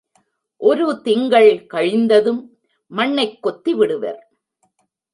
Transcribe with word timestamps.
ஒரு 0.61 1.01
திங்கள் 1.01 1.67
கழிந்ததும், 1.73 2.41
மண்ணைக் 2.91 3.41
கொத்தி 3.41 3.73
விடுவர். 3.73 4.21